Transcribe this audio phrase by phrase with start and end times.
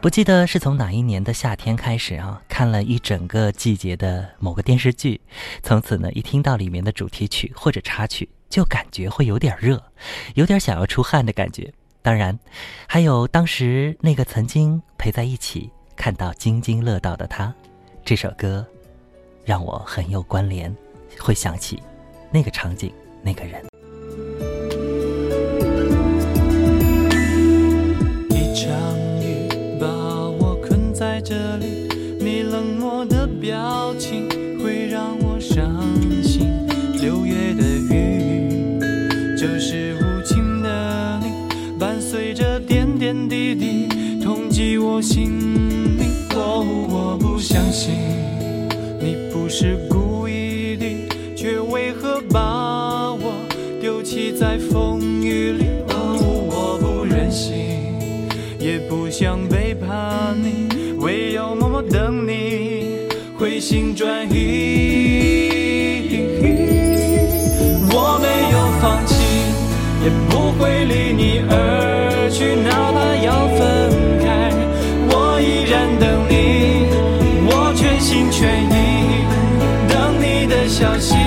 [0.00, 5.20] 不记得是从哪一年的夏天开始啊，看了一整个季节的某个电视剧，
[5.62, 9.82] 从此呢，一听到里面的主题曲或者插曲，就感觉会有点热，
[10.36, 11.70] 有点想要出汗的感觉。
[12.00, 12.38] 当然，
[12.86, 17.54] 还有当时那个曾经陪在一起看到津津乐道的他，
[18.02, 18.66] 这首歌
[19.44, 20.74] 让我很有关联，
[21.18, 21.82] 会想起
[22.30, 22.90] 那个场景，
[23.22, 23.69] 那个人。
[33.60, 34.26] 表情
[34.58, 35.84] 会让我伤
[36.22, 36.48] 心。
[36.98, 37.62] 六月的
[37.94, 38.78] 雨
[39.36, 43.86] 就是无情的你，伴随着点点滴滴，
[44.22, 45.38] 痛击我心
[45.98, 46.08] 灵。
[46.34, 47.92] 哦，我不相信
[48.98, 50.86] 你不是故意的，
[51.36, 53.46] 却为何把我
[53.78, 55.64] 丢弃在风雨里？
[55.88, 56.16] 哦，
[56.48, 57.58] 我不忍心。
[58.58, 62.69] 也不想背叛你，唯有默默等你
[63.40, 64.36] 回心转意。
[67.90, 69.14] 我没有放弃，
[70.04, 73.58] 也不会离你而去，哪怕要分
[74.22, 74.52] 开，
[75.08, 76.84] 我依然等你，
[77.46, 79.24] 我全心全意
[79.88, 81.19] 等你的消息。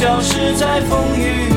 [0.00, 1.49] 消失在风雨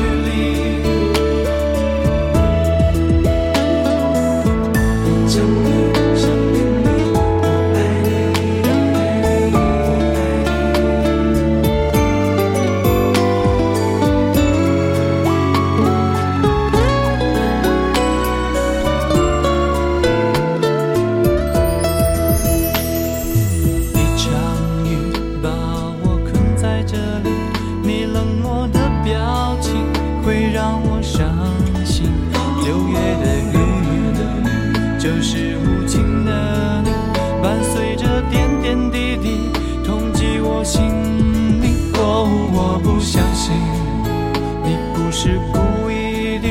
[27.86, 29.74] 你冷漠的表情
[30.24, 31.28] 会让我伤
[31.84, 32.10] 心。
[32.64, 33.54] 六月的雨
[34.98, 36.88] 就是无情的你，
[37.42, 39.50] 伴随着点点滴滴，
[39.84, 40.80] 痛击我心
[41.60, 41.92] 里。
[41.98, 43.54] 哦，我不相信
[44.64, 46.48] 你不是故意的，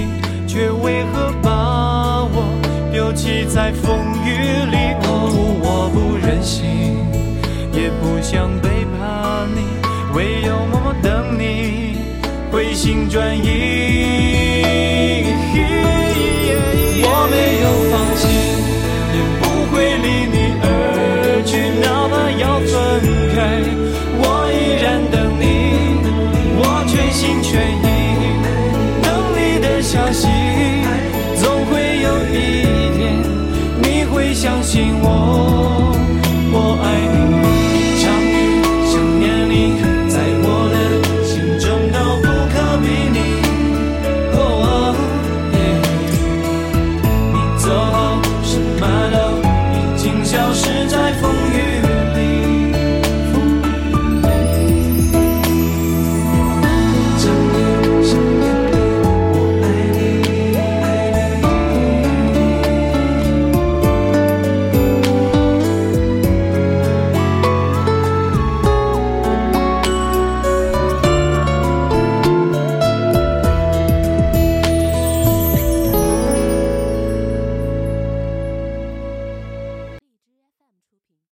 [0.47, 2.45] 却为何把我
[2.91, 4.37] 丢弃在风雨
[4.69, 4.93] 里？
[5.07, 5.33] 哦，
[5.63, 6.95] 我不忍心。
[7.73, 9.62] 也不想背叛你，
[13.13, 13.45] 转移。
[17.05, 18.25] 我没有放弃，
[19.13, 20.65] 也不会离你而
[21.45, 22.73] 去，哪怕要分
[23.35, 23.37] 开，
[24.17, 25.45] 我依然等你，
[26.57, 27.51] 我全心全
[27.85, 27.85] 意
[29.03, 29.07] 等
[29.37, 30.25] 你的消息。
[31.35, 32.33] 总会有一
[32.97, 33.01] 天，
[33.83, 35.62] 你会相信我，